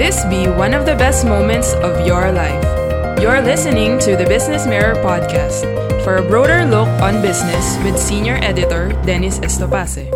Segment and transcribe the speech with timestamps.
[0.00, 2.64] This be one of the best moments of your life.
[3.20, 5.68] You're listening to the Business Mirror podcast
[6.00, 10.08] for a broader look on business with senior editor Dennis Estopace.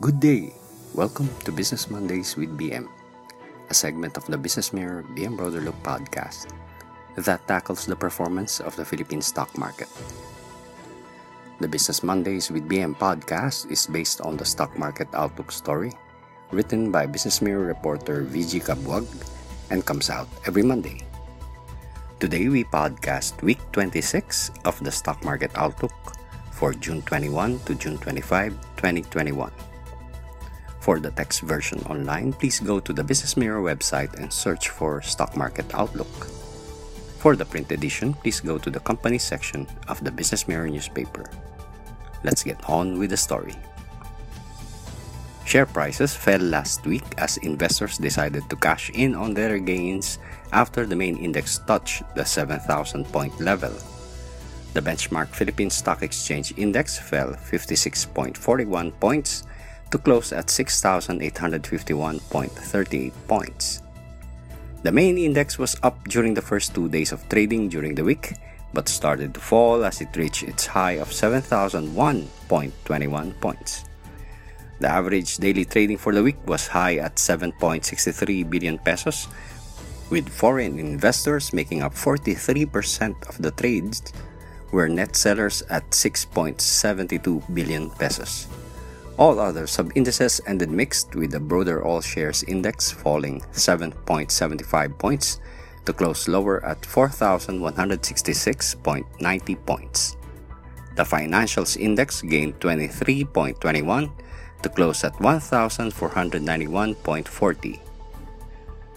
[0.00, 0.56] Good day.
[0.96, 2.88] Welcome to Business Mondays with BM,
[3.68, 6.48] a segment of the Business Mirror BM Broader Look podcast
[7.20, 9.92] that tackles the performance of the Philippine stock market.
[11.60, 15.92] The Business Mondays with BM podcast is based on the stock market outlook story
[16.50, 19.04] written by Business Mirror reporter VG Cabuag
[19.70, 21.04] and comes out every Monday.
[22.20, 25.92] Today we podcast week 26 of the stock market outlook
[26.50, 29.52] for June 21 to June 25, 2021.
[30.80, 35.02] For the text version online, please go to the Business Mirror website and search for
[35.02, 36.10] Stock Market Outlook.
[37.18, 41.28] For the print edition, please go to the company section of the Business Mirror newspaper.
[42.24, 43.54] Let's get on with the story.
[45.48, 50.18] Share prices fell last week as investors decided to cash in on their gains
[50.52, 53.72] after the main index touched the 7,000 point level.
[54.74, 59.44] The benchmark Philippine Stock Exchange Index fell 56.41 points
[59.90, 63.80] to close at 6,851.38 points.
[64.82, 68.34] The main index was up during the first two days of trading during the week,
[68.74, 73.87] but started to fall as it reached its high of 7,001.21 points.
[74.80, 79.26] The average daily trading for the week was high at 7.63 billion pesos,
[80.08, 84.12] with foreign investors making up 43% of the trades,
[84.70, 88.46] were net sellers at 6.72 billion pesos.
[89.18, 95.40] All other sub-indices ended mixed with the broader all shares index falling 7.75 points
[95.86, 100.16] to close lower at 4,166.90 points.
[100.94, 104.12] The financials index gained 23.21
[104.62, 107.80] to close at 1,491.40.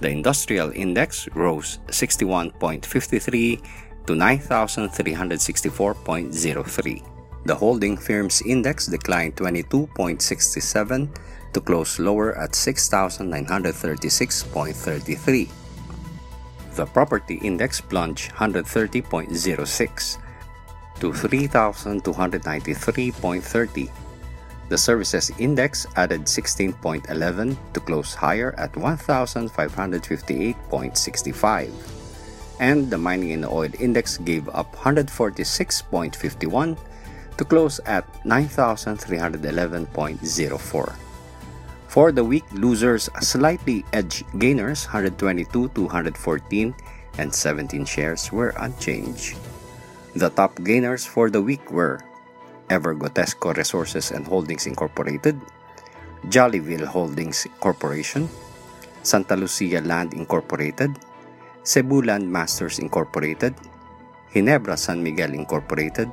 [0.00, 3.60] The industrial index rose 61.53
[4.06, 7.02] to 9,364.03.
[7.44, 11.16] The holding firms index declined 22.67
[11.52, 15.48] to close lower at 6,936.33.
[16.74, 20.18] The property index plunged 130.06
[21.00, 23.90] to 3,293.30
[24.68, 31.72] the services index added 16.11 to close higher at 1,558.65.
[32.60, 36.76] And the mining and oil index gave up 146.51
[37.38, 40.94] to close at 9,311.04.
[41.86, 46.74] For the week, losers slightly edged gainers 122 to 114
[47.16, 49.36] and 17 shares were unchanged.
[50.14, 52.00] The top gainers for the week were
[52.68, 55.40] Evergotesco Resources and Holdings Incorporated,
[56.28, 58.28] Jolliville Holdings Corporation,
[59.02, 60.92] Santa Lucia Land Incorporated,
[61.62, 63.54] Cebu Landmasters Incorporated,
[64.32, 66.10] Ginebra San Miguel Incorporated,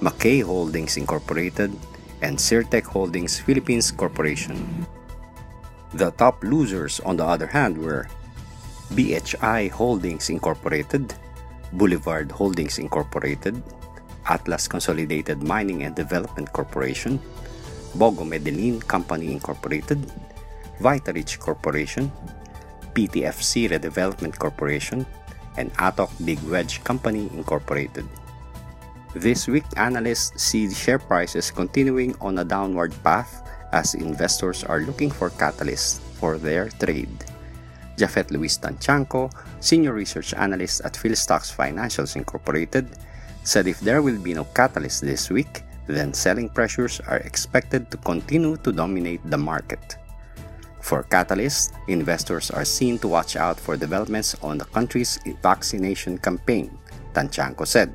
[0.00, 1.72] McKay Holdings Incorporated,
[2.22, 4.86] and Cirtek Holdings Philippines Corporation.
[5.92, 8.08] The top losers, on the other hand, were
[8.94, 11.14] BHI Holdings Incorporated,
[11.72, 13.62] Boulevard Holdings Incorporated,
[14.30, 17.18] Atlas Consolidated Mining and Development Corporation,
[17.98, 19.98] Bogo Medellin Company Incorporated,
[20.78, 22.10] Vitarich Corporation,
[22.94, 25.04] PTFC Redevelopment Corporation,
[25.58, 28.06] and Atok Big Wedge Company Incorporated.
[29.14, 33.42] This week, analysts see share prices continuing on a downward path
[33.72, 37.10] as investors are looking for catalysts for their trade.
[37.98, 42.86] Japhet Louis Tantiangco, Senior Research Analyst at Philstocks Financials Incorporated,
[43.44, 47.96] said if there will be no catalyst this week, then selling pressures are expected to
[47.98, 49.96] continue to dominate the market.
[50.80, 56.76] For catalysts, investors are seen to watch out for developments on the country's vaccination campaign,
[57.12, 57.92] Tantiangco said.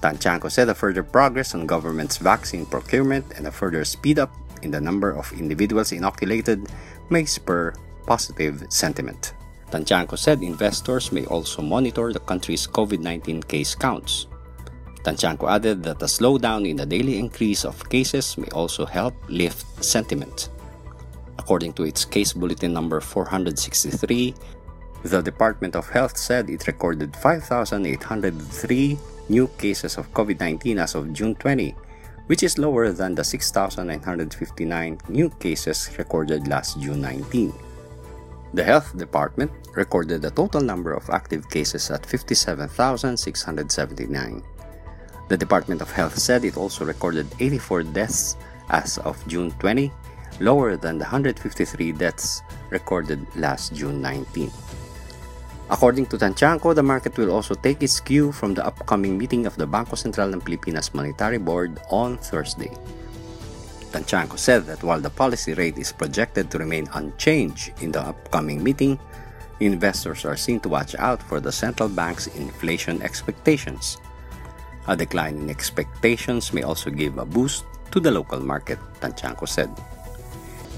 [0.00, 4.32] Tantiangco said a further progress on government's vaccine procurement and a further speed up
[4.62, 6.68] in the number of individuals inoculated
[7.10, 7.72] may spur
[8.06, 9.34] positive sentiment.
[9.70, 14.26] Tantiangco said investors may also monitor the country's COVID 19 case counts.
[15.04, 19.84] Tantiangco added that a slowdown in the daily increase of cases may also help lift
[19.84, 20.48] sentiment.
[21.38, 24.34] According to its case bulletin number 463,
[25.04, 28.98] the Department of Health said it recorded 5,803
[29.28, 31.76] new cases of COVID 19 as of June 20,
[32.26, 37.52] which is lower than the 6,959 new cases recorded last June 19.
[38.54, 44.53] The Health Department recorded a total number of active cases at 57,679.
[45.28, 48.36] The Department of Health said it also recorded 84 deaths
[48.68, 49.90] as of June 20,
[50.40, 54.50] lower than the 153 deaths recorded last June 19.
[55.70, 59.56] According to Tantiangco, the market will also take its cue from the upcoming meeting of
[59.56, 62.70] the Bangko Sentral ng Pilipinas Monetary Board on Thursday.
[63.94, 68.62] Tantiangco said that while the policy rate is projected to remain unchanged in the upcoming
[68.62, 69.00] meeting,
[69.60, 73.96] investors are seen to watch out for the central bank's inflation expectations.
[74.86, 79.70] A decline in expectations may also give a boost to the local market, Tantiangco said.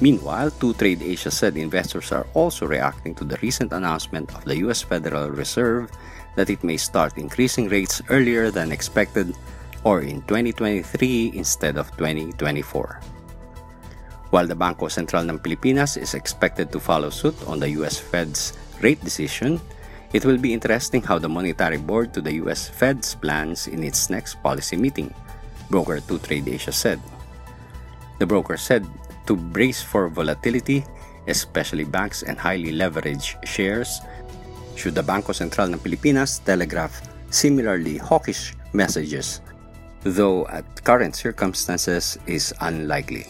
[0.00, 4.82] Meanwhile, 2Trade Asia said investors are also reacting to the recent announcement of the US
[4.82, 5.90] Federal Reserve
[6.36, 9.34] that it may start increasing rates earlier than expected
[9.84, 13.00] or in 2023 instead of 2024.
[14.30, 18.52] While the Bangko Sentral ng Pilipinas is expected to follow suit on the US Fed's
[18.82, 19.56] rate decision,
[20.16, 24.08] it will be interesting how the Monetary Board to the US Fed's plans in its
[24.08, 25.12] next policy meeting,
[25.68, 26.96] broker 2Trade Asia said.
[28.18, 28.88] The broker said
[29.28, 30.88] to brace for volatility,
[31.28, 34.00] especially banks and highly leveraged shares,
[34.72, 36.96] should the Bangko Sentral ng Pilipinas telegraph
[37.28, 39.44] similarly hawkish messages,
[40.00, 43.28] though at current circumstances is unlikely.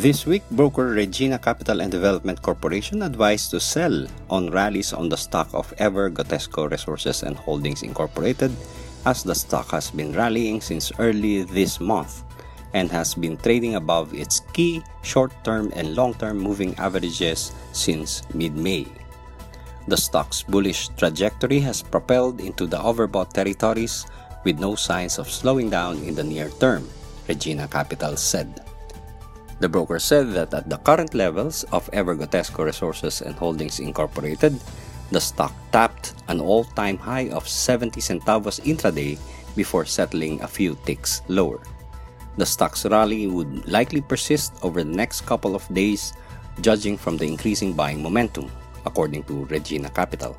[0.00, 5.20] This week, broker Regina Capital and Development Corporation advised to sell on rallies on the
[5.20, 8.48] stock of Ever Gotesco Resources and Holdings Incorporated
[9.04, 12.24] as the stock has been rallying since early this month
[12.72, 18.24] and has been trading above its key short term and long term moving averages since
[18.32, 18.88] mid May.
[19.84, 24.08] The stock's bullish trajectory has propelled into the overbought territories
[24.48, 26.88] with no signs of slowing down in the near term,
[27.28, 28.64] Regina Capital said.
[29.60, 34.56] The broker said that at the current levels of Evergotesco Resources and Holdings Incorporated,
[35.12, 39.18] the stock tapped an all-time high of 70 centavos intraday
[39.54, 41.60] before settling a few ticks lower.
[42.38, 46.14] The stock's rally would likely persist over the next couple of days,
[46.62, 48.50] judging from the increasing buying momentum,
[48.86, 50.36] according to Regina Capital.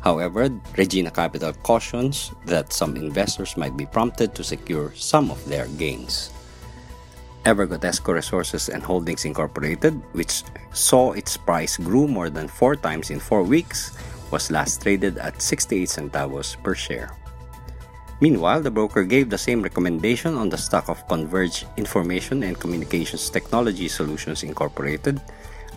[0.00, 5.68] However, Regina Capital cautions that some investors might be prompted to secure some of their
[5.78, 6.32] gains.
[7.44, 10.42] Evergotesco Resources and Holdings Incorporated, which
[10.72, 13.96] saw its price grew more than four times in four weeks,
[14.30, 17.16] was last traded at 68 centavos per share.
[18.20, 23.30] Meanwhile, the broker gave the same recommendation on the stock of Converge Information and Communications
[23.30, 25.20] Technology Solutions Incorporated,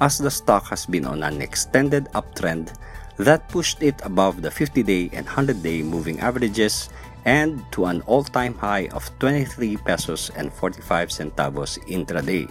[0.01, 2.75] as the stock has been on an extended uptrend
[3.17, 6.89] that pushed it above the 50 day and 100 day moving averages
[7.25, 12.47] and to an all time high of 23 pesos and 45 centavos intraday.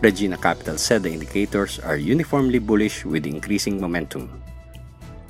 [0.00, 4.30] Regina Capital said the indicators are uniformly bullish with increasing momentum.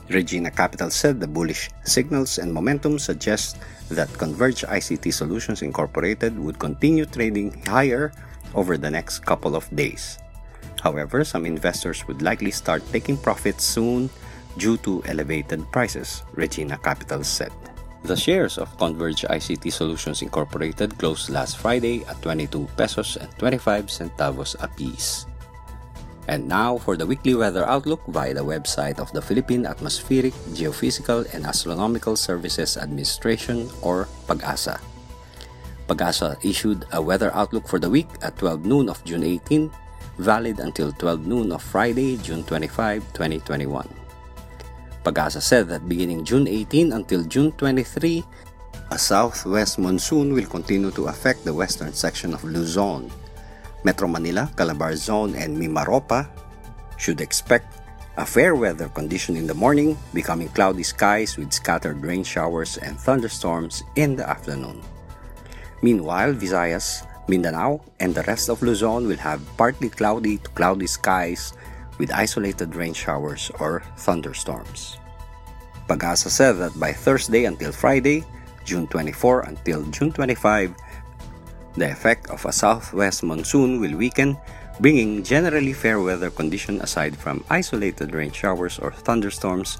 [0.08, 3.56] Regina Capital said the bullish signals and momentum suggest
[3.88, 8.12] that Converge ICT Solutions Incorporated would continue trading higher
[8.54, 10.18] over the next couple of days.
[10.80, 14.08] However, some investors would likely start taking profits soon
[14.56, 17.52] due to elevated prices, Regina Capital said.
[18.04, 23.86] The shares of Converge ICT Solutions Incorporated closed last Friday at 22 pesos and 25
[23.86, 25.26] centavos apiece.
[26.28, 31.26] And now for the weekly weather outlook via the website of the Philippine Atmospheric, Geophysical,
[31.34, 34.78] and Astronomical Services Administration or PAGASA.
[35.88, 39.72] PAGASA issued a weather outlook for the week at 12 noon of June 18,
[40.18, 43.88] valid until 12 noon of Friday, June 25, 2021.
[45.08, 48.20] PAGASA said that beginning June 18 until June 23,
[48.92, 53.08] a southwest monsoon will continue to affect the western section of Luzon,
[53.84, 56.28] Metro Manila, Calabarzon, and Mimaropa
[57.00, 57.80] should expect
[58.18, 63.00] a fair weather condition in the morning, becoming cloudy skies with scattered rain showers and
[63.00, 64.82] thunderstorms in the afternoon.
[65.80, 71.54] Meanwhile, Visayas, Mindanao, and the rest of Luzon will have partly cloudy to cloudy skies
[71.98, 74.98] with isolated rain showers or thunderstorms.
[75.88, 78.24] Pagasa said that by Thursday until Friday,
[78.64, 80.74] June 24 until June 25,
[81.76, 84.36] the effect of a southwest monsoon will weaken,
[84.80, 89.78] bringing generally fair weather condition aside from isolated rain showers or thunderstorms,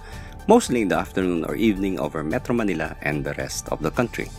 [0.48, 4.30] mostly in the afternoon or evening over Metro Manila and the rest of the country.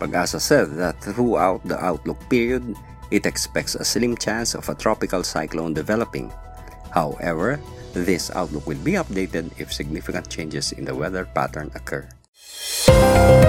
[0.00, 2.64] Pag-asa said that throughout the outlook period,
[3.10, 6.32] it expects a slim chance of a tropical cyclone developing.
[6.92, 7.60] However,
[7.92, 12.08] this outlook will be updated if significant changes in the weather pattern occur.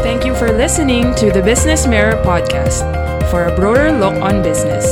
[0.01, 2.83] Thank you for listening to the Business Mirror podcast.
[3.29, 4.85] For a broader look on business,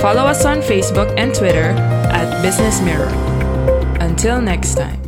[0.00, 1.76] follow us on Facebook and Twitter
[2.10, 3.12] at Business Mirror.
[4.00, 5.07] Until next time.